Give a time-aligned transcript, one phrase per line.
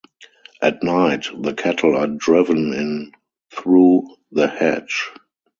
[0.63, 3.11] At night the cattle are driven in
[3.51, 5.11] through the hedge.